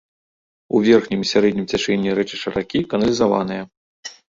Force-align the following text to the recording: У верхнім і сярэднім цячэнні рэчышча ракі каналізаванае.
У 0.77 0.81
верхнім 0.87 1.19
і 1.27 1.29
сярэднім 1.33 1.69
цячэнні 1.75 2.17
рэчышча 2.23 2.49
ракі 2.59 2.87
каналізаванае. 2.97 3.61